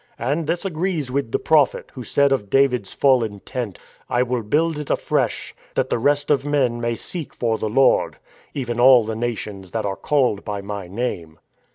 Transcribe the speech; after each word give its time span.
And 0.17 0.47
this 0.47 0.65
agrees 0.65 1.11
with 1.11 1.31
the 1.31 1.37
prophet, 1.37 1.91
who 1.93 2.03
said 2.03 2.31
of 2.31 2.49
David's 2.49 2.91
fallen 2.91 3.39
tent:"' 3.41 3.77
I 4.09 4.23
will 4.23 4.41
build 4.41 4.79
it 4.79 4.89
afresh, 4.89 5.53
That 5.75 5.91
the 5.91 5.99
rest 5.99 6.31
of 6.31 6.43
men 6.43 6.81
may 6.81 6.95
seek 6.95 7.35
for 7.35 7.59
the 7.59 7.69
Lord, 7.69 8.17
Even 8.55 8.79
all 8.79 9.03
the 9.05 9.15
Nations 9.15 9.69
that 9.73 9.85
are 9.85 9.95
called 9.95 10.43
by 10.43 10.59
My 10.59 10.87
Name.' 10.87 11.37